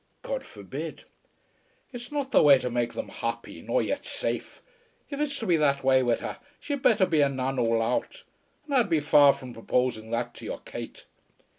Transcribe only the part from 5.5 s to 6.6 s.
that way wid her,